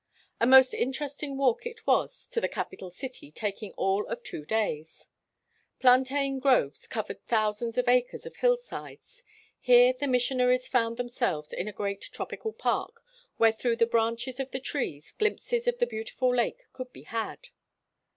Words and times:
A 0.39 0.47
most 0.47 0.73
interesting 0.73 1.37
walk 1.37 1.63
it 1.67 1.85
was 1.85 2.27
to 2.29 2.41
the 2.41 2.47
capital 2.47 2.89
city, 2.89 3.29
taking 3.31 3.71
all 3.73 4.07
of 4.07 4.23
two 4.23 4.45
days. 4.45 5.05
Plan 5.79 6.03
tain 6.03 6.39
groves 6.39 6.87
covered 6.87 7.23
thousands 7.27 7.77
of 7.77 7.87
acres 7.87 8.25
of 8.25 8.37
hillsides. 8.37 9.23
Here 9.59 9.93
the 9.93 10.07
missionaries 10.07 10.67
found 10.67 10.97
themselves 10.97 11.53
in 11.53 11.67
a 11.67 11.71
great 11.71 12.01
tropical 12.01 12.51
park, 12.51 13.03
where, 13.37 13.53
through 13.53 13.75
the 13.75 13.85
branches 13.85 14.39
of 14.39 14.49
the 14.49 14.59
trees, 14.59 15.11
glimpses 15.19 15.67
of 15.67 15.77
the 15.77 15.85
beautiful 15.85 16.35
lake 16.35 16.63
could 16.73 16.91
be 16.91 17.03
had. 17.03 17.49